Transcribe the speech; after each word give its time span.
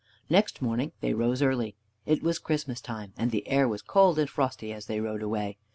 Next 0.31 0.63
morning 0.63 0.93
they 1.01 1.13
rose 1.13 1.43
early. 1.43 1.75
It 2.07 2.23
was 2.23 2.39
Christmas 2.39 2.81
time, 2.81 3.13
and 3.17 3.29
the 3.29 3.47
air 3.47 3.67
was 3.67 3.83
cold 3.83 4.17
and 4.17 4.27
frosty 4.27 4.73
as 4.73 4.87
they 4.87 4.99
rode 4.99 5.21
away. 5.21 5.59